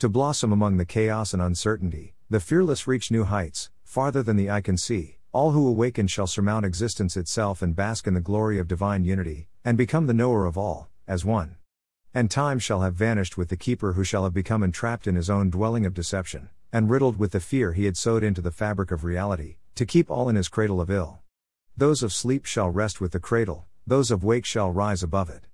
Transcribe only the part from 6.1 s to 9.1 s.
surmount existence itself and bask in the glory of divine